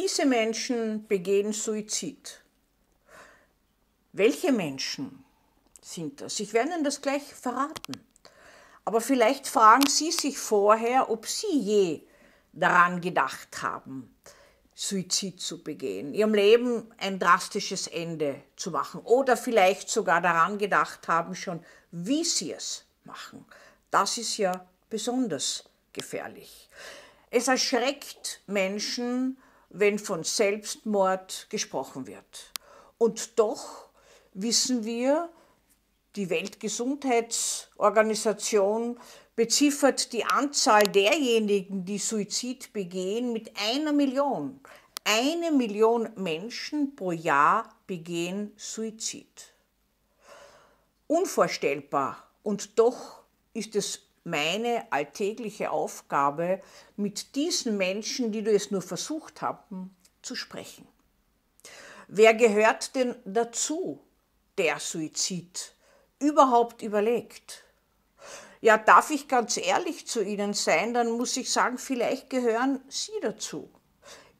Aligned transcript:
Diese 0.00 0.26
Menschen 0.26 1.08
begehen 1.08 1.52
Suizid. 1.52 2.40
Welche 4.12 4.52
Menschen 4.52 5.24
sind 5.82 6.20
das? 6.20 6.38
Ich 6.38 6.52
werde 6.52 6.70
Ihnen 6.70 6.84
das 6.84 7.02
gleich 7.02 7.34
verraten. 7.34 8.06
Aber 8.84 9.00
vielleicht 9.00 9.48
fragen 9.48 9.88
Sie 9.88 10.12
sich 10.12 10.38
vorher, 10.38 11.10
ob 11.10 11.26
Sie 11.26 11.58
je 11.58 12.02
daran 12.52 13.00
gedacht 13.00 13.60
haben, 13.60 14.14
Suizid 14.72 15.40
zu 15.40 15.64
begehen, 15.64 16.14
ihrem 16.14 16.32
Leben 16.32 16.94
ein 16.98 17.18
drastisches 17.18 17.88
Ende 17.88 18.40
zu 18.54 18.70
machen 18.70 19.00
oder 19.00 19.36
vielleicht 19.36 19.90
sogar 19.90 20.20
daran 20.20 20.58
gedacht 20.58 21.08
haben 21.08 21.34
schon, 21.34 21.64
wie 21.90 22.22
sie 22.24 22.52
es 22.52 22.84
machen. 23.02 23.44
Das 23.90 24.16
ist 24.16 24.36
ja 24.36 24.64
besonders 24.90 25.64
gefährlich. 25.92 26.68
Es 27.30 27.48
erschreckt 27.48 28.42
Menschen, 28.46 29.36
wenn 29.70 29.98
von 29.98 30.22
Selbstmord 30.24 31.46
gesprochen 31.50 32.06
wird. 32.06 32.52
Und 32.96 33.38
doch 33.38 33.90
wissen 34.34 34.84
wir, 34.84 35.28
die 36.16 36.30
Weltgesundheitsorganisation 36.30 38.98
beziffert 39.36 40.12
die 40.12 40.24
Anzahl 40.24 40.82
derjenigen, 40.82 41.84
die 41.84 41.98
Suizid 41.98 42.72
begehen, 42.72 43.32
mit 43.32 43.52
einer 43.56 43.92
Million. 43.92 44.58
Eine 45.04 45.52
Million 45.52 46.08
Menschen 46.16 46.96
pro 46.96 47.12
Jahr 47.12 47.72
begehen 47.86 48.52
Suizid. 48.56 49.52
Unvorstellbar. 51.06 52.28
Und 52.42 52.80
doch 52.80 53.22
ist 53.54 53.76
es 53.76 54.07
meine 54.28 54.86
alltägliche 54.90 55.70
Aufgabe, 55.70 56.60
mit 56.96 57.34
diesen 57.34 57.76
Menschen, 57.76 58.32
die 58.32 58.42
du 58.42 58.52
es 58.52 58.70
nur 58.70 58.82
versucht 58.82 59.42
haben, 59.42 59.94
zu 60.22 60.34
sprechen. 60.34 60.86
Wer 62.08 62.34
gehört 62.34 62.94
denn 62.94 63.14
dazu, 63.24 64.00
der 64.56 64.78
Suizid 64.80 65.74
überhaupt 66.18 66.82
überlegt? 66.82 67.64
Ja, 68.60 68.76
darf 68.76 69.10
ich 69.10 69.28
ganz 69.28 69.56
ehrlich 69.56 70.06
zu 70.06 70.22
Ihnen 70.24 70.52
sein, 70.52 70.94
dann 70.94 71.10
muss 71.10 71.36
ich 71.36 71.52
sagen, 71.52 71.78
vielleicht 71.78 72.28
gehören 72.28 72.80
Sie 72.88 73.12
dazu. 73.22 73.70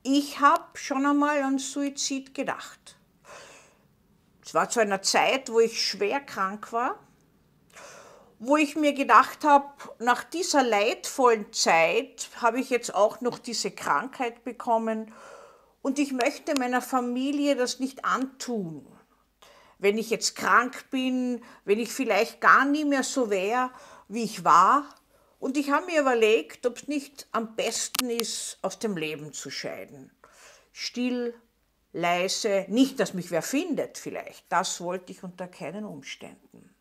Ich 0.02 0.40
habe 0.40 0.76
schon 0.76 1.06
einmal 1.06 1.42
an 1.42 1.58
Suizid 1.58 2.34
gedacht. 2.34 2.96
Es 4.44 4.54
war 4.54 4.70
zu 4.70 4.80
einer 4.80 5.02
Zeit, 5.02 5.52
wo 5.52 5.60
ich 5.60 5.86
schwer 5.86 6.20
krank 6.20 6.72
war, 6.72 6.98
wo 8.38 8.56
ich 8.56 8.76
mir 8.76 8.92
gedacht 8.92 9.44
habe, 9.44 9.66
nach 9.98 10.24
dieser 10.24 10.62
leidvollen 10.62 11.52
Zeit 11.52 12.30
habe 12.40 12.60
ich 12.60 12.70
jetzt 12.70 12.94
auch 12.94 13.20
noch 13.20 13.38
diese 13.38 13.70
Krankheit 13.70 14.44
bekommen 14.44 15.12
und 15.82 15.98
ich 15.98 16.12
möchte 16.12 16.54
meiner 16.58 16.82
Familie 16.82 17.56
das 17.56 17.80
nicht 17.80 18.04
antun. 18.04 18.86
Wenn 19.78 19.98
ich 19.98 20.10
jetzt 20.10 20.34
krank 20.34 20.90
bin, 20.90 21.42
wenn 21.64 21.78
ich 21.78 21.92
vielleicht 21.92 22.40
gar 22.40 22.64
nie 22.64 22.84
mehr 22.84 23.04
so 23.04 23.30
wäre 23.30 23.70
wie 24.08 24.24
ich 24.24 24.44
war. 24.44 24.88
Und 25.38 25.56
ich 25.56 25.70
habe 25.70 25.86
mir 25.86 26.00
überlegt, 26.00 26.66
ob 26.66 26.78
es 26.78 26.88
nicht 26.88 27.28
am 27.30 27.54
besten 27.54 28.10
ist, 28.10 28.58
aus 28.62 28.78
dem 28.78 28.96
Leben 28.96 29.32
zu 29.32 29.50
scheiden. 29.50 30.10
Still, 30.72 31.34
leise, 31.92 32.64
nicht, 32.68 32.98
dass 32.98 33.14
mich 33.14 33.30
wer 33.30 33.42
findet 33.42 33.98
vielleicht. 33.98 34.44
Das 34.48 34.80
wollte 34.80 35.12
ich 35.12 35.22
unter 35.22 35.46
keinen 35.46 35.84
Umständen. 35.84 36.74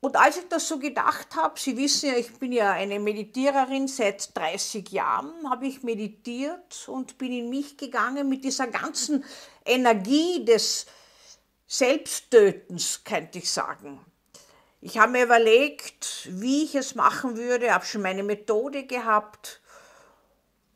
Und 0.00 0.16
als 0.16 0.36
ich 0.36 0.48
das 0.48 0.68
so 0.68 0.78
gedacht 0.78 1.34
habe, 1.34 1.58
Sie 1.58 1.76
wissen 1.76 2.10
ja, 2.10 2.16
ich 2.16 2.32
bin 2.38 2.52
ja 2.52 2.70
eine 2.70 3.00
Meditiererin 3.00 3.88
seit 3.88 4.36
30 4.36 4.88
Jahren, 4.90 5.50
habe 5.50 5.66
ich 5.66 5.82
meditiert 5.82 6.88
und 6.88 7.18
bin 7.18 7.32
in 7.32 7.50
mich 7.50 7.76
gegangen 7.76 8.28
mit 8.28 8.44
dieser 8.44 8.68
ganzen 8.68 9.24
Energie 9.64 10.44
des 10.44 10.86
Selbsttötens, 11.66 13.02
könnte 13.02 13.38
ich 13.38 13.50
sagen. 13.50 14.00
Ich 14.80 14.98
habe 14.98 15.12
mir 15.12 15.24
überlegt, 15.24 16.28
wie 16.30 16.62
ich 16.62 16.76
es 16.76 16.94
machen 16.94 17.36
würde, 17.36 17.74
habe 17.74 17.84
schon 17.84 18.02
meine 18.02 18.22
Methode 18.22 18.86
gehabt. 18.86 19.60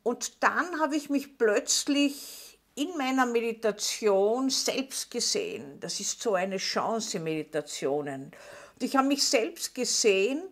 Und 0.02 0.42
dann 0.42 0.80
habe 0.80 0.96
ich 0.96 1.08
mich 1.08 1.38
plötzlich 1.38 2.41
in 2.74 2.96
meiner 2.96 3.26
Meditation 3.26 4.50
selbst 4.50 5.10
gesehen. 5.10 5.78
Das 5.80 6.00
ist 6.00 6.22
so 6.22 6.34
eine 6.34 6.56
Chance, 6.56 7.20
Meditationen. 7.20 8.32
Und 8.74 8.82
ich 8.82 8.96
habe 8.96 9.08
mich 9.08 9.24
selbst 9.26 9.74
gesehen 9.74 10.42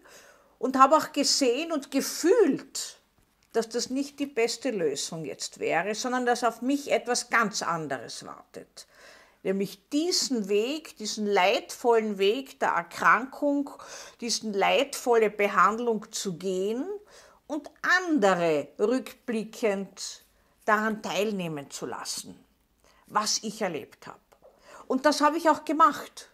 und 0.59 0.79
habe 0.79 0.97
auch 0.97 1.13
gesehen 1.13 1.73
und 1.73 1.91
gefühlt, 1.91 2.99
dass 3.53 3.69
das 3.69 3.91
nicht 3.91 4.21
die 4.21 4.27
beste 4.27 4.71
Lösung 4.71 5.25
jetzt 5.25 5.59
wäre, 5.59 5.95
sondern 5.95 6.27
dass 6.27 6.45
auf 6.45 6.63
mich 6.63 6.91
etwas 6.91 7.31
ganz 7.31 7.63
anderes 7.63 8.25
wartet 8.25 8.87
nämlich 9.43 9.89
diesen 9.91 10.49
Weg, 10.49 10.97
diesen 10.99 11.27
leidvollen 11.27 12.19
Weg 12.19 12.61
der 12.61 12.71
Erkrankung, 12.71 13.71
diesen 14.21 14.53
leidvolle 14.53 15.31
Behandlung 15.31 16.11
zu 16.13 16.37
gehen 16.37 16.85
und 17.47 17.71
andere 18.07 18.69
rückblickend 18.79 20.25
daran 20.71 21.03
teilnehmen 21.03 21.69
zu 21.69 21.85
lassen, 21.85 22.39
was 23.09 23.43
ich 23.43 23.61
erlebt 23.61 24.07
habe. 24.07 24.21
Und 24.87 25.05
das 25.05 25.21
habe 25.21 25.37
ich 25.37 25.51
auch 25.51 25.65
gemacht. 25.65 26.31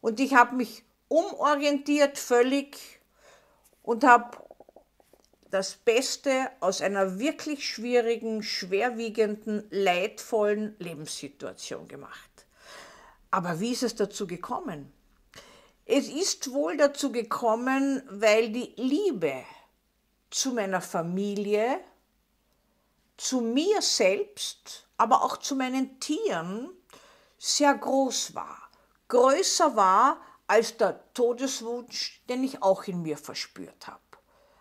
Und 0.00 0.18
ich 0.18 0.34
habe 0.34 0.56
mich 0.56 0.82
umorientiert 1.06 2.18
völlig 2.18 3.00
und 3.84 4.02
habe 4.02 4.38
das 5.50 5.74
Beste 5.74 6.50
aus 6.58 6.80
einer 6.80 7.20
wirklich 7.20 7.68
schwierigen, 7.68 8.42
schwerwiegenden, 8.42 9.64
leidvollen 9.70 10.74
Lebenssituation 10.80 11.86
gemacht. 11.86 12.46
Aber 13.30 13.60
wie 13.60 13.70
ist 13.70 13.84
es 13.84 13.94
dazu 13.94 14.26
gekommen? 14.26 14.92
Es 15.84 16.08
ist 16.08 16.52
wohl 16.52 16.76
dazu 16.76 17.12
gekommen, 17.12 18.02
weil 18.08 18.50
die 18.50 18.74
Liebe 18.76 19.44
zu 20.30 20.54
meiner 20.54 20.80
Familie, 20.80 21.80
zu 23.20 23.42
mir 23.42 23.82
selbst, 23.82 24.86
aber 24.96 25.22
auch 25.22 25.36
zu 25.36 25.54
meinen 25.54 26.00
Tieren 26.00 26.70
sehr 27.38 27.74
groß 27.74 28.34
war. 28.34 28.70
Größer 29.08 29.76
war 29.76 30.20
als 30.46 30.76
der 30.78 31.12
Todeswunsch, 31.12 32.22
den 32.28 32.42
ich 32.44 32.62
auch 32.62 32.84
in 32.84 33.02
mir 33.02 33.18
verspürt 33.18 33.86
habe. 33.86 34.00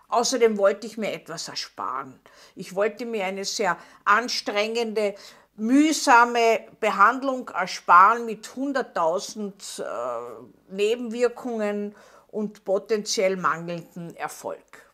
Außerdem 0.09 0.57
wollte 0.57 0.87
ich 0.87 0.97
mir 0.97 1.13
etwas 1.13 1.47
ersparen. 1.47 2.19
Ich 2.55 2.75
wollte 2.75 3.05
mir 3.05 3.25
eine 3.25 3.45
sehr 3.45 3.77
anstrengende 4.03 5.15
mühsame 5.55 6.67
Behandlung 6.79 7.47
ersparen 7.49 8.25
mit 8.25 8.45
100.000 8.47 9.83
äh, 9.83 10.73
Nebenwirkungen 10.73 11.95
und 12.27 12.65
potenziell 12.65 13.37
mangelnden 13.37 14.15
Erfolg. 14.15 14.88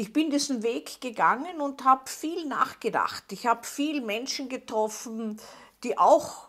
Ich 0.00 0.14
bin 0.14 0.30
diesen 0.30 0.62
Weg 0.62 1.02
gegangen 1.02 1.60
und 1.60 1.84
habe 1.84 2.08
viel 2.08 2.46
nachgedacht. 2.46 3.24
Ich 3.32 3.46
habe 3.46 3.66
viel 3.66 4.00
Menschen 4.00 4.48
getroffen, 4.48 5.38
die 5.84 5.98
auch 5.98 6.48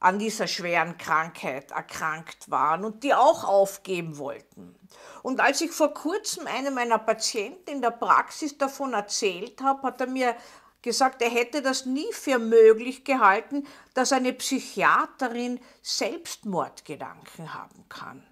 an 0.00 0.18
dieser 0.18 0.48
schweren 0.48 0.98
Krankheit 0.98 1.70
erkrankt 1.70 2.50
waren 2.50 2.84
und 2.84 3.04
die 3.04 3.14
auch 3.14 3.44
aufgeben 3.44 4.18
wollten. 4.18 4.74
Und 5.22 5.38
als 5.38 5.60
ich 5.60 5.70
vor 5.70 5.94
kurzem 5.94 6.48
einem 6.48 6.74
meiner 6.74 6.98
Patienten 6.98 7.70
in 7.70 7.82
der 7.82 7.92
Praxis 7.92 8.58
davon 8.58 8.94
erzählt 8.94 9.62
habe, 9.62 9.82
hat 9.84 10.00
er 10.00 10.08
mir 10.08 10.34
gesagt, 10.82 11.22
er 11.22 11.30
hätte 11.30 11.62
das 11.62 11.86
nie 11.86 12.12
für 12.12 12.40
möglich 12.40 13.04
gehalten, 13.04 13.64
dass 13.94 14.10
eine 14.10 14.32
Psychiaterin 14.32 15.60
Selbstmordgedanken 15.82 17.54
haben 17.54 17.88
kann. 17.88 18.26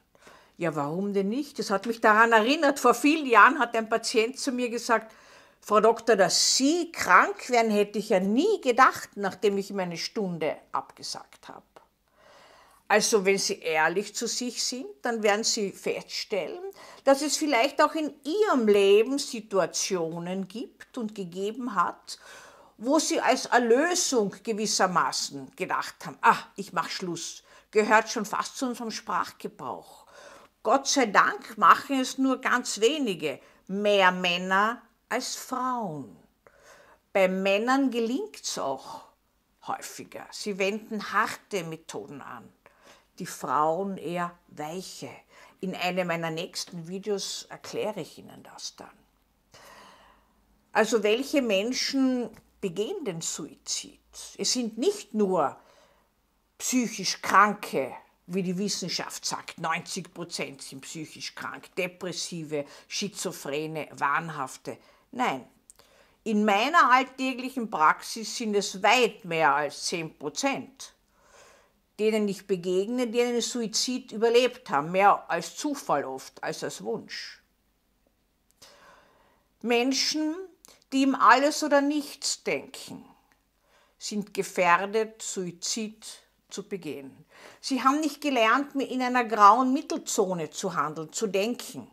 Ja, 0.56 0.74
warum 0.76 1.12
denn 1.12 1.28
nicht? 1.28 1.58
Das 1.58 1.70
hat 1.70 1.86
mich 1.86 2.00
daran 2.00 2.32
erinnert, 2.32 2.78
vor 2.78 2.94
vielen 2.94 3.26
Jahren 3.26 3.58
hat 3.58 3.76
ein 3.76 3.88
Patient 3.88 4.38
zu 4.38 4.52
mir 4.52 4.70
gesagt, 4.70 5.12
Frau 5.60 5.80
Doktor, 5.80 6.14
dass 6.16 6.56
Sie 6.56 6.92
krank 6.92 7.48
wären, 7.48 7.70
hätte 7.70 7.98
ich 7.98 8.10
ja 8.10 8.20
nie 8.20 8.60
gedacht, 8.60 9.10
nachdem 9.16 9.58
ich 9.58 9.70
ihm 9.70 9.80
eine 9.80 9.96
Stunde 9.96 10.56
abgesagt 10.72 11.48
habe. 11.48 11.62
Also 12.86 13.24
wenn 13.24 13.38
Sie 13.38 13.60
ehrlich 13.60 14.14
zu 14.14 14.28
sich 14.28 14.62
sind, 14.62 14.86
dann 15.02 15.22
werden 15.22 15.42
Sie 15.42 15.72
feststellen, 15.72 16.60
dass 17.02 17.22
es 17.22 17.36
vielleicht 17.36 17.82
auch 17.82 17.94
in 17.94 18.12
Ihrem 18.24 18.68
Leben 18.68 19.18
Situationen 19.18 20.46
gibt 20.46 20.98
und 20.98 21.14
gegeben 21.14 21.74
hat, 21.74 22.18
wo 22.76 22.98
sie 22.98 23.20
als 23.20 23.46
Erlösung 23.46 24.34
gewissermaßen 24.42 25.54
gedacht 25.56 26.06
haben, 26.06 26.18
ah, 26.20 26.38
ich 26.56 26.72
mache 26.72 26.90
Schluss, 26.90 27.42
gehört 27.70 28.10
schon 28.10 28.24
fast 28.24 28.56
zu 28.56 28.66
unserem 28.66 28.90
Sprachgebrauch. 28.90 30.03
Gott 30.64 30.88
sei 30.88 31.06
Dank 31.06 31.58
machen 31.58 32.00
es 32.00 32.16
nur 32.16 32.40
ganz 32.40 32.80
wenige, 32.80 33.38
mehr 33.66 34.10
Männer 34.10 34.80
als 35.10 35.36
Frauen. 35.36 36.16
Bei 37.12 37.28
Männern 37.28 37.90
gelingt 37.90 38.40
es 38.42 38.58
auch 38.58 39.02
häufiger. 39.66 40.26
Sie 40.30 40.58
wenden 40.58 41.12
harte 41.12 41.64
Methoden 41.64 42.22
an, 42.22 42.50
die 43.18 43.26
Frauen 43.26 43.98
eher 43.98 44.36
weiche. 44.48 45.10
In 45.60 45.74
einem 45.76 46.08
meiner 46.08 46.30
nächsten 46.30 46.88
Videos 46.88 47.46
erkläre 47.50 48.00
ich 48.00 48.16
Ihnen 48.16 48.42
das 48.42 48.74
dann. 48.74 48.98
Also 50.72 51.02
welche 51.02 51.42
Menschen 51.42 52.30
begehen 52.62 53.04
den 53.04 53.20
Suizid? 53.20 54.00
Es 54.38 54.54
sind 54.54 54.78
nicht 54.78 55.12
nur 55.12 55.60
psychisch 56.56 57.20
Kranke, 57.20 57.94
wie 58.26 58.42
die 58.42 58.56
Wissenschaft 58.56 59.24
sagt, 59.24 59.58
90 59.58 60.14
Prozent 60.14 60.62
sind 60.62 60.80
psychisch 60.80 61.34
krank, 61.34 61.74
depressive, 61.76 62.64
schizophrene, 62.88 63.88
wahnhafte. 63.92 64.78
Nein, 65.10 65.46
in 66.22 66.44
meiner 66.44 66.90
alltäglichen 66.90 67.70
Praxis 67.70 68.34
sind 68.36 68.54
es 68.54 68.82
weit 68.82 69.26
mehr 69.26 69.54
als 69.54 69.84
10 69.86 70.18
Prozent, 70.18 70.94
denen 71.98 72.26
ich 72.28 72.46
begegne, 72.46 73.08
die 73.08 73.20
einen 73.20 73.42
Suizid 73.42 74.12
überlebt 74.12 74.70
haben, 74.70 74.90
mehr 74.90 75.28
als 75.30 75.54
Zufall 75.56 76.04
oft 76.04 76.42
als 76.42 76.64
als 76.64 76.82
Wunsch. 76.82 77.42
Menschen, 79.60 80.34
die 80.92 81.02
im 81.02 81.14
Alles 81.14 81.62
oder 81.62 81.82
Nichts 81.82 82.42
denken, 82.42 83.04
sind 83.98 84.32
gefährdet, 84.32 85.20
Suizid 85.20 86.23
zu 86.54 86.68
begehen. 86.68 87.24
Sie 87.60 87.82
haben 87.82 88.00
nicht 88.00 88.20
gelernt, 88.20 88.74
in 88.76 89.02
einer 89.02 89.24
grauen 89.24 89.72
Mittelzone 89.72 90.50
zu 90.50 90.74
handeln, 90.74 91.12
zu 91.12 91.26
denken. 91.26 91.90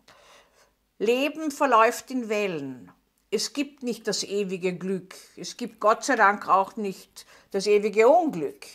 Leben 1.00 1.52
verläuft 1.52 2.12
in 2.12 2.30
Wellen 2.30 2.92
es 3.34 3.54
gibt 3.54 3.82
nicht 3.82 4.08
das 4.08 4.24
ewige 4.24 4.78
Glück. 4.78 5.16
Es 5.38 5.56
gibt 5.56 5.80
Gott 5.80 6.04
sei 6.04 6.18
Dank 6.18 6.50
auch 6.50 6.76
nicht 6.76 7.26
das 7.52 7.66
ewige 7.66 8.10
Unglück. 8.10 8.68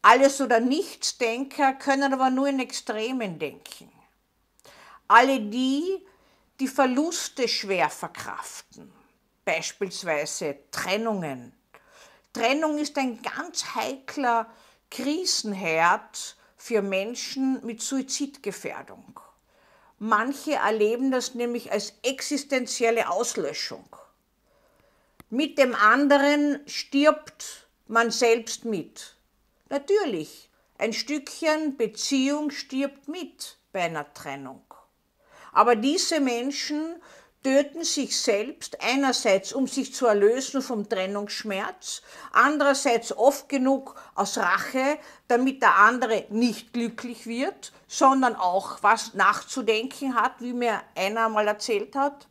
Alles 0.00 0.40
oder 0.40 0.60
nichts 0.60 1.18
Denker 1.18 1.72
können 1.74 2.14
aber 2.14 2.30
nur 2.30 2.46
in 2.46 2.60
Extremen 2.60 3.40
denken. 3.40 3.90
Alle 5.08 5.40
die, 5.40 6.06
die 6.60 6.68
Verluste 6.68 7.48
schwer 7.48 7.90
verkraften, 7.90 8.92
beispielsweise 9.44 10.58
Trennungen. 10.70 11.52
Trennung 12.32 12.78
ist 12.78 12.96
ein 12.98 13.22
ganz 13.22 13.74
heikler 13.74 14.46
Krisenherd 14.90 16.36
für 16.56 16.82
Menschen 16.82 17.64
mit 17.64 17.82
Suizidgefährdung. 17.82 19.20
Manche 19.98 20.54
erleben 20.54 21.10
das 21.10 21.34
nämlich 21.34 21.72
als 21.72 21.94
existenzielle 22.02 23.08
Auslöschung. 23.10 23.88
Mit 25.30 25.58
dem 25.58 25.74
anderen 25.74 26.60
stirbt 26.66 27.68
man 27.86 28.10
selbst 28.10 28.64
mit. 28.64 29.16
Natürlich, 29.68 30.48
ein 30.78 30.92
Stückchen 30.92 31.76
Beziehung 31.76 32.50
stirbt 32.50 33.08
mit 33.08 33.58
bei 33.72 33.82
einer 33.82 34.12
Trennung. 34.14 34.62
Aber 35.52 35.74
diese 35.74 36.20
Menschen 36.20 37.02
töten 37.42 37.84
sich 37.84 38.20
selbst 38.20 38.78
einerseits, 38.82 39.52
um 39.52 39.66
sich 39.66 39.94
zu 39.94 40.06
erlösen 40.06 40.60
vom 40.60 40.88
Trennungsschmerz, 40.88 42.02
andererseits 42.32 43.16
oft 43.16 43.48
genug 43.48 43.94
aus 44.14 44.38
Rache, 44.38 44.98
damit 45.28 45.62
der 45.62 45.76
andere 45.76 46.26
nicht 46.30 46.72
glücklich 46.72 47.26
wird, 47.26 47.72
sondern 47.86 48.34
auch 48.34 48.82
was 48.82 49.14
nachzudenken 49.14 50.14
hat, 50.14 50.40
wie 50.40 50.52
mir 50.52 50.80
einer 50.96 51.28
mal 51.28 51.46
erzählt 51.46 51.94
hat, 51.94 52.26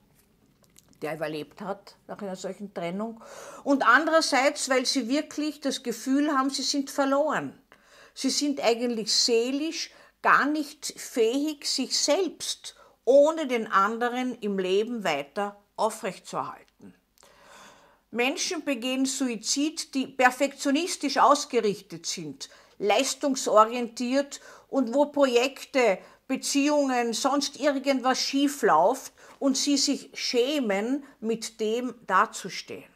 der 1.02 1.16
überlebt 1.16 1.62
hat 1.62 1.96
nach 2.08 2.22
einer 2.22 2.36
solchen 2.36 2.74
Trennung. 2.74 3.24
Und 3.64 3.88
andererseits, 3.88 4.70
weil 4.70 4.86
sie 4.86 5.08
wirklich 5.08 5.62
das 5.62 5.84
Gefühl 5.84 6.32
haben, 6.32 6.50
sie 6.50 6.64
sind 6.64 6.90
verloren. 6.90 7.62
Sie 8.14 8.32
sind 8.32 8.60
eigentlich 8.62 9.14
seelisch 9.14 9.92
gar 10.24 10.48
nicht 10.48 11.00
fähig, 11.00 11.68
sich 11.68 11.98
selbst 11.98 12.77
ohne 13.08 13.48
den 13.48 13.72
anderen 13.72 14.38
im 14.42 14.60
Leben 14.60 15.06
weiter 15.06 15.56
aufrechtzuerhalten. 15.78 16.94
Menschen 18.12 18.66
begehen 18.66 19.06
Suizid, 19.06 19.94
die 19.96 20.08
perfektionistisch 20.08 21.18
ausgerichtet 21.18 22.06
sind, 22.06 22.50
leistungsorientiert 22.80 24.42
und 24.68 24.94
wo 24.94 25.06
Projekte, 25.06 26.00
Beziehungen, 26.28 27.14
sonst 27.14 27.58
irgendwas 27.58 28.20
schief 28.20 28.62
läuft 28.62 29.14
und 29.40 29.56
sie 29.56 29.78
sich 29.78 30.10
schämen, 30.14 31.06
mit 31.22 31.62
dem 31.62 31.96
dazustehen. 32.08 32.94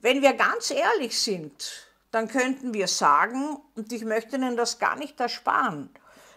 Wenn 0.00 0.22
wir 0.22 0.32
ganz 0.32 0.72
ehrlich 0.72 1.16
sind, 1.16 1.86
dann 2.10 2.26
könnten 2.26 2.74
wir 2.74 2.88
sagen, 2.88 3.58
und 3.76 3.92
ich 3.92 4.04
möchte 4.04 4.34
Ihnen 4.34 4.56
das 4.56 4.80
gar 4.80 4.96
nicht 4.96 5.20
ersparen, 5.20 5.88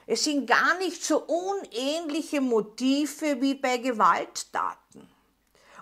es 0.08 0.24
sind 0.24 0.46
gar 0.46 0.78
nicht 0.78 1.04
so 1.04 1.24
unähnliche 1.24 2.42
Motive 2.42 3.42
wie 3.42 3.56
bei 3.56 3.78
Gewalttaten. 3.78 5.10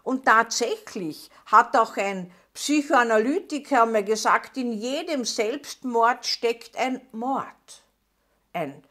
Und 0.03 0.25
tatsächlich 0.25 1.29
hat 1.45 1.75
auch 1.75 1.97
ein 1.97 2.31
Psychoanalytiker 2.53 3.85
mir 3.85 4.03
gesagt, 4.03 4.57
in 4.57 4.73
jedem 4.73 5.25
Selbstmord 5.25 6.25
steckt 6.25 6.77
ein 6.77 7.01
Mord. 7.11 7.83
Ein 8.53 8.83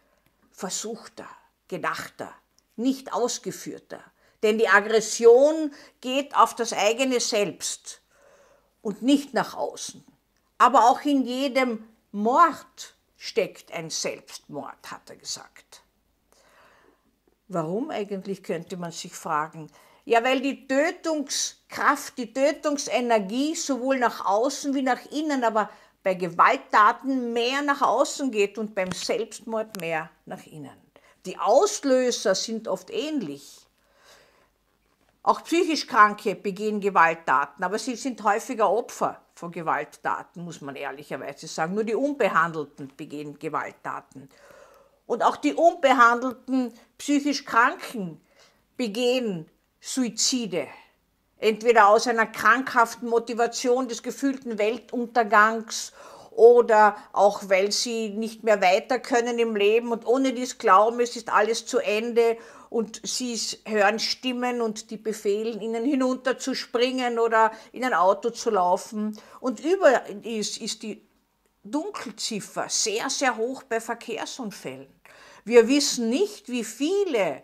versuchter, 0.51 1.29
gedachter, 1.69 2.33
nicht 2.77 3.13
ausgeführter. 3.13 4.03
Denn 4.43 4.59
die 4.59 4.69
Aggression 4.69 5.73
geht 6.01 6.35
auf 6.35 6.57
das 6.57 6.73
eigene 6.73 7.21
Selbst 7.21 8.03
und 8.81 9.03
nicht 9.03 9.33
nach 9.35 9.55
außen. 9.55 10.05
Aber 10.59 10.91
auch 10.91 11.03
in 11.03 11.23
jedem 11.23 11.89
Mord 12.11 12.95
steckt 13.23 13.73
ein 13.73 13.89
Selbstmord, 13.89 14.91
hat 14.91 15.09
er 15.09 15.15
gesagt. 15.15 15.85
Warum 17.47 17.91
eigentlich, 17.91 18.43
könnte 18.43 18.77
man 18.77 18.91
sich 18.91 19.15
fragen. 19.15 19.71
Ja, 20.05 20.25
weil 20.25 20.41
die 20.41 20.67
Tötungskraft, 20.67 22.19
die 22.19 22.33
Tötungsenergie 22.33 23.55
sowohl 23.55 24.01
nach 24.01 24.25
außen 24.27 24.75
wie 24.75 24.83
nach 24.83 25.07
innen, 25.13 25.45
aber 25.45 25.71
bei 26.03 26.15
Gewalttaten 26.15 27.33
mehr 27.33 27.63
nach 27.63 27.81
außen 27.81 28.33
geht 28.33 28.59
und 28.59 28.75
beim 28.75 28.91
Selbstmord 28.91 29.81
mehr 29.81 30.11
nach 30.27 30.45
innen. 30.45 30.77
Die 31.25 31.39
Auslöser 31.39 32.35
sind 32.35 32.67
oft 32.67 32.91
ähnlich. 32.91 33.62
Auch 35.25 35.45
psychisch 35.45 35.87
Kranke 35.87 36.35
begehen 36.35 36.81
Gewalttaten, 36.81 37.63
aber 37.63 37.79
sie 37.79 37.95
sind 37.95 38.23
häufiger 38.25 38.69
Opfer 38.69 39.21
von 39.35 39.53
Gewalttaten, 39.53 40.45
muss 40.45 40.61
man 40.61 40.75
ehrlicherweise 40.75 41.47
sagen. 41.47 41.75
Nur 41.75 41.85
die 41.85 41.95
Unbehandelten 41.95 42.93
begehen 42.97 43.39
Gewalttaten. 43.39 44.29
Und 45.07 45.23
auch 45.23 45.37
die 45.37 45.55
unbehandelten 45.55 46.73
psychisch 46.99 47.45
Kranken 47.45 48.21
begehen 48.77 49.49
Suizide. 49.81 50.67
Entweder 51.39 51.89
aus 51.89 52.07
einer 52.09 52.27
krankhaften 52.27 53.09
Motivation 53.09 53.89
des 53.89 54.03
gefühlten 54.03 54.59
Weltuntergangs 54.59 55.93
oder 56.37 56.97
auch 57.13 57.43
weil 57.49 57.73
sie 57.73 58.11
nicht 58.11 58.43
mehr 58.43 58.61
weiter 58.63 58.99
können 58.99 59.39
im 59.39 59.57
Leben 59.57 59.93
und 59.93 60.07
ohne 60.07 60.33
dies 60.33 60.59
glauben, 60.59 61.01
es 61.01 61.17
ist 61.17 61.33
alles 61.33 61.67
zu 61.67 61.79
Ende 61.79 62.39
und 62.71 63.01
sie 63.05 63.39
hören 63.67 63.99
Stimmen 63.99 64.63
und 64.63 64.91
die 64.91 64.97
befehlen 64.97 65.61
ihnen 65.61 65.85
hinunter 65.85 66.39
zu 66.39 66.55
springen 66.55 67.19
oder 67.19 67.53
in 67.73 67.85
ein 67.85 67.93
Auto 67.93 68.31
zu 68.31 68.51
laufen. 68.51 69.19
Und 69.41 69.61
über 69.61 70.09
ist, 70.25 70.59
ist 70.59 70.83
die 70.83 71.07
Dunkelziffer 71.65 72.69
sehr, 72.69 73.11
sehr 73.11 73.37
hoch 73.37 73.63
bei 73.65 73.79
Verkehrsunfällen. 73.79 74.89
Wir 75.45 75.69
wissen 75.69 76.09
nicht, 76.09 76.49
wie 76.49 76.65
viele 76.65 77.43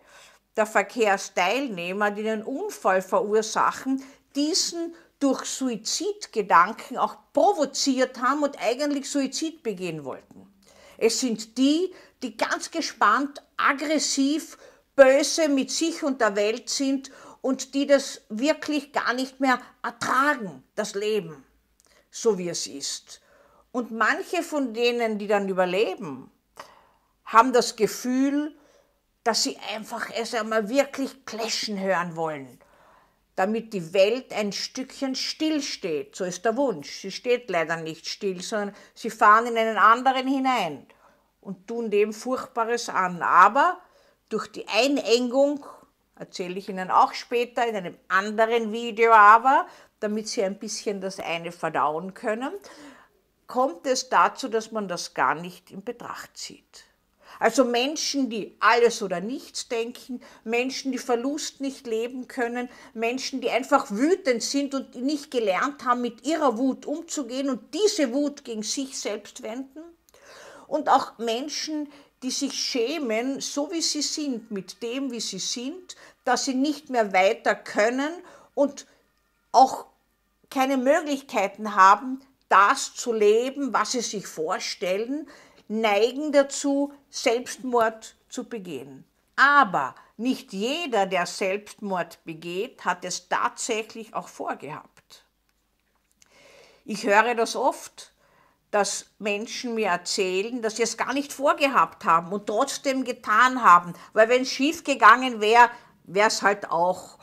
der 0.56 0.66
Verkehrsteilnehmer, 0.66 2.10
die 2.10 2.28
einen 2.28 2.42
Unfall 2.42 3.02
verursachen, 3.02 4.02
diesen 4.34 4.94
durch 5.18 5.44
Suizidgedanken 5.44 6.96
auch 6.96 7.16
provoziert 7.32 8.20
haben 8.20 8.42
und 8.42 8.60
eigentlich 8.60 9.10
Suizid 9.10 9.62
begehen 9.62 10.04
wollten. 10.04 10.46
Es 10.96 11.20
sind 11.20 11.58
die, 11.58 11.92
die 12.22 12.36
ganz 12.36 12.70
gespannt, 12.70 13.42
aggressiv, 13.56 14.58
böse 14.96 15.48
mit 15.48 15.70
sich 15.70 16.02
und 16.02 16.20
der 16.20 16.36
Welt 16.36 16.68
sind 16.68 17.10
und 17.40 17.74
die 17.74 17.86
das 17.86 18.22
wirklich 18.28 18.92
gar 18.92 19.12
nicht 19.12 19.40
mehr 19.40 19.60
ertragen, 19.82 20.62
das 20.74 20.94
Leben, 20.94 21.44
so 22.10 22.38
wie 22.38 22.48
es 22.48 22.66
ist. 22.66 23.20
Und 23.70 23.90
manche 23.90 24.42
von 24.42 24.74
denen, 24.74 25.18
die 25.18 25.28
dann 25.28 25.48
überleben, 25.48 26.30
haben 27.24 27.52
das 27.52 27.76
Gefühl, 27.76 28.56
dass 29.22 29.42
sie 29.42 29.58
einfach 29.74 30.08
es 30.16 30.34
einmal 30.34 30.68
wirklich 30.68 31.24
clashen 31.26 31.78
hören 31.78 32.16
wollen 32.16 32.58
damit 33.38 33.72
die 33.72 33.92
Welt 33.92 34.32
ein 34.32 34.50
Stückchen 34.50 35.14
stillsteht. 35.14 36.16
So 36.16 36.24
ist 36.24 36.44
der 36.44 36.56
Wunsch. 36.56 37.02
Sie 37.02 37.12
steht 37.12 37.48
leider 37.48 37.76
nicht 37.76 38.08
still, 38.08 38.42
sondern 38.42 38.74
sie 38.94 39.10
fahren 39.10 39.46
in 39.46 39.56
einen 39.56 39.76
anderen 39.76 40.26
hinein 40.26 40.84
und 41.40 41.68
tun 41.68 41.88
dem 41.88 42.12
Furchtbares 42.12 42.88
an. 42.88 43.22
Aber 43.22 43.78
durch 44.28 44.48
die 44.48 44.66
Einengung, 44.66 45.64
erzähle 46.16 46.58
ich 46.58 46.68
Ihnen 46.68 46.90
auch 46.90 47.14
später 47.14 47.64
in 47.64 47.76
einem 47.76 47.96
anderen 48.08 48.72
Video 48.72 49.12
aber, 49.12 49.68
damit 50.00 50.26
Sie 50.26 50.42
ein 50.42 50.58
bisschen 50.58 51.00
das 51.00 51.20
eine 51.20 51.52
verdauen 51.52 52.14
können, 52.14 52.52
kommt 53.46 53.86
es 53.86 54.08
dazu, 54.08 54.48
dass 54.48 54.72
man 54.72 54.88
das 54.88 55.14
gar 55.14 55.36
nicht 55.36 55.70
in 55.70 55.84
Betracht 55.84 56.36
zieht. 56.36 56.87
Also 57.38 57.64
Menschen, 57.64 58.30
die 58.30 58.56
alles 58.58 59.02
oder 59.02 59.20
nichts 59.20 59.68
denken, 59.68 60.20
Menschen, 60.44 60.92
die 60.92 60.98
Verlust 60.98 61.60
nicht 61.60 61.86
leben 61.86 62.26
können, 62.26 62.68
Menschen, 62.94 63.40
die 63.40 63.50
einfach 63.50 63.90
wütend 63.90 64.42
sind 64.42 64.74
und 64.74 64.96
nicht 64.96 65.30
gelernt 65.30 65.84
haben, 65.84 66.00
mit 66.00 66.26
ihrer 66.26 66.58
Wut 66.58 66.86
umzugehen 66.86 67.48
und 67.48 67.74
diese 67.74 68.12
Wut 68.12 68.44
gegen 68.44 68.62
sich 68.62 68.98
selbst 68.98 69.42
wenden. 69.42 69.82
Und 70.66 70.88
auch 70.88 71.18
Menschen, 71.18 71.88
die 72.22 72.30
sich 72.30 72.54
schämen, 72.54 73.40
so 73.40 73.70
wie 73.70 73.82
sie 73.82 74.02
sind, 74.02 74.50
mit 74.50 74.82
dem, 74.82 75.12
wie 75.12 75.20
sie 75.20 75.38
sind, 75.38 75.96
dass 76.24 76.44
sie 76.44 76.54
nicht 76.54 76.90
mehr 76.90 77.12
weiter 77.12 77.54
können 77.54 78.10
und 78.54 78.86
auch 79.52 79.86
keine 80.50 80.76
Möglichkeiten 80.76 81.76
haben, 81.76 82.20
das 82.48 82.94
zu 82.94 83.12
leben, 83.12 83.72
was 83.72 83.92
sie 83.92 84.00
sich 84.00 84.26
vorstellen, 84.26 85.28
neigen 85.68 86.32
dazu, 86.32 86.92
Selbstmord 87.10 88.16
zu 88.28 88.44
begehen. 88.44 89.04
Aber 89.36 89.94
nicht 90.16 90.52
jeder, 90.52 91.06
der 91.06 91.26
Selbstmord 91.26 92.24
begeht, 92.24 92.84
hat 92.84 93.04
es 93.04 93.28
tatsächlich 93.28 94.14
auch 94.14 94.28
vorgehabt. 94.28 95.24
Ich 96.84 97.04
höre 97.04 97.34
das 97.34 97.54
oft, 97.54 98.12
dass 98.70 99.06
Menschen 99.18 99.74
mir 99.74 99.88
erzählen, 99.88 100.60
dass 100.60 100.76
sie 100.76 100.82
es 100.82 100.96
gar 100.96 101.14
nicht 101.14 101.32
vorgehabt 101.32 102.04
haben 102.04 102.32
und 102.32 102.46
trotzdem 102.46 103.04
getan 103.04 103.62
haben. 103.62 103.94
Weil 104.12 104.28
wenn 104.28 104.42
es 104.42 104.50
schief 104.50 104.84
gegangen 104.84 105.40
wäre, 105.40 105.70
wäre 106.04 106.28
es 106.28 106.42
halt 106.42 106.70
auch, 106.70 107.18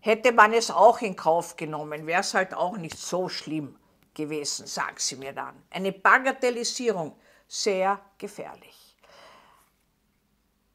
hätte 0.00 0.32
man 0.32 0.52
es 0.52 0.70
auch 0.70 1.00
in 1.00 1.16
Kauf 1.16 1.56
genommen, 1.56 2.06
wäre 2.06 2.20
es 2.20 2.34
halt 2.34 2.54
auch 2.54 2.76
nicht 2.76 2.98
so 2.98 3.28
schlimm 3.28 3.76
gewesen, 4.14 4.66
sagen 4.66 4.96
sie 4.96 5.16
mir 5.16 5.32
dann. 5.32 5.54
Eine 5.70 5.92
Bagatellisierung, 5.92 7.16
sehr 7.48 8.00
gefährlich. 8.18 8.96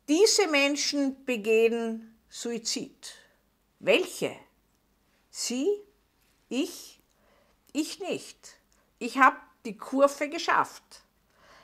Diese 0.09 0.47
Menschen 0.47 1.23
begehen 1.23 2.19
Suizid. 2.27 3.15
Welche? 3.79 4.35
Sie? 5.29 5.67
Ich? 6.49 6.99
Ich 7.71 7.99
nicht. 7.99 8.57
Ich 8.99 9.17
habe 9.17 9.37
die 9.65 9.77
Kurve 9.77 10.29
geschafft. 10.29 11.03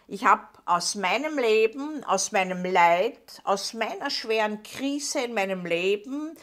Ich 0.08 0.26
habe 0.26 0.48
aus 0.66 0.96
meinem 0.96 1.38
Leben, 1.38 2.04
aus 2.04 2.32
meinem 2.32 2.64
Leid, 2.66 3.42
aus 3.44 3.74
meiner 3.74 4.10
schweren 4.10 4.64
Krise 4.64 5.22
in 5.22 5.34
meinem 5.34 5.66
Leben 5.66 6.36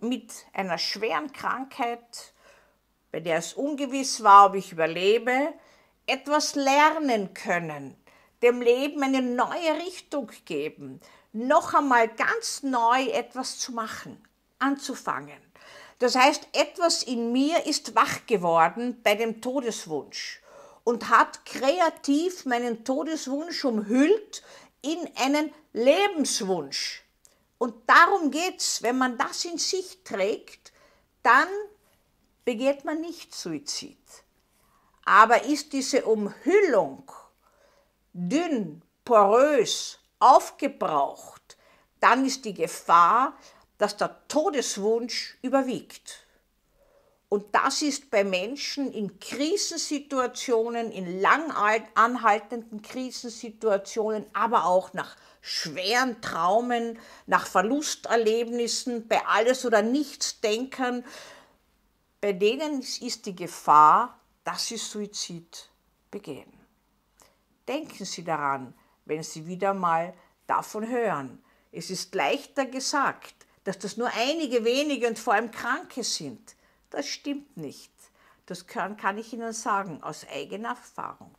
mit 0.00 0.32
einer 0.52 0.78
schweren 0.78 1.32
Krankheit, 1.32 2.32
bei 3.12 3.20
der 3.20 3.38
es 3.38 3.54
ungewiss 3.54 4.22
war, 4.22 4.46
ob 4.46 4.54
ich 4.56 4.72
überlebe, 4.72 5.52
etwas 6.06 6.54
lernen 6.54 7.34
können, 7.34 7.96
dem 8.42 8.60
Leben 8.62 9.02
eine 9.02 9.22
neue 9.22 9.78
Richtung 9.84 10.30
geben, 10.44 11.00
noch 11.32 11.74
einmal 11.74 12.08
ganz 12.08 12.62
neu 12.62 13.06
etwas 13.06 13.58
zu 13.58 13.72
machen, 13.72 14.22
anzufangen. 14.58 15.40
Das 15.98 16.14
heißt, 16.14 16.48
etwas 16.52 17.02
in 17.02 17.32
mir 17.32 17.66
ist 17.66 17.94
wach 17.94 18.26
geworden 18.26 19.00
bei 19.02 19.14
dem 19.14 19.40
Todeswunsch 19.40 20.42
und 20.84 21.08
hat 21.08 21.44
kreativ 21.46 22.44
meinen 22.44 22.84
Todeswunsch 22.84 23.64
umhüllt 23.64 24.42
in 24.82 24.98
einen 25.16 25.52
Lebenswunsch. 25.72 27.02
Und 27.58 27.74
darum 27.88 28.30
geht 28.30 28.60
es, 28.60 28.82
wenn 28.82 28.98
man 28.98 29.16
das 29.16 29.44
in 29.46 29.58
sich 29.58 29.98
trägt, 30.04 30.72
dann 31.22 31.48
begeht 32.44 32.84
man 32.84 33.00
nicht 33.00 33.34
Suizid. 33.34 33.98
Aber 35.06 35.44
ist 35.44 35.72
diese 35.72 36.04
Umhüllung 36.04 37.10
dünn, 38.12 38.82
porös, 39.04 39.98
aufgebraucht, 40.18 41.56
dann 42.00 42.26
ist 42.26 42.44
die 42.44 42.54
Gefahr, 42.54 43.38
dass 43.78 43.96
der 43.96 44.26
Todeswunsch 44.28 45.38
überwiegt. 45.42 46.26
Und 47.28 47.54
das 47.54 47.82
ist 47.82 48.10
bei 48.10 48.24
Menschen 48.24 48.92
in 48.92 49.18
Krisensituationen, 49.18 50.90
in 50.90 51.20
lang 51.20 51.52
anhaltenden 51.94 52.82
Krisensituationen, 52.82 54.26
aber 54.32 54.64
auch 54.64 54.92
nach 54.92 55.16
schweren 55.40 56.20
Traumen, 56.20 56.98
nach 57.26 57.46
Verlusterlebnissen, 57.46 59.06
bei 59.06 59.24
alles 59.26 59.64
oder 59.64 59.82
nichts 59.82 60.40
Denkern, 60.40 61.04
bei 62.20 62.32
denen 62.32 62.80
ist 62.80 63.26
die 63.26 63.36
Gefahr, 63.36 64.18
dass 64.46 64.68
sie 64.68 64.76
Suizid 64.76 65.68
begehen. 66.08 66.52
Denken 67.66 68.04
Sie 68.04 68.22
daran, 68.22 68.74
wenn 69.04 69.24
Sie 69.24 69.44
wieder 69.44 69.74
mal 69.74 70.14
davon 70.46 70.88
hören. 70.88 71.42
Es 71.72 71.90
ist 71.90 72.14
leichter 72.14 72.64
gesagt, 72.64 73.34
dass 73.64 73.76
das 73.80 73.96
nur 73.96 74.08
einige 74.16 74.64
wenige 74.64 75.08
und 75.08 75.18
vor 75.18 75.34
allem 75.34 75.50
Kranke 75.50 76.04
sind. 76.04 76.54
Das 76.90 77.08
stimmt 77.08 77.56
nicht. 77.56 77.92
Das 78.46 78.68
kann, 78.68 78.96
kann 78.96 79.18
ich 79.18 79.32
Ihnen 79.32 79.52
sagen 79.52 80.00
aus 80.04 80.24
eigener 80.28 80.68
Erfahrung. 80.68 81.35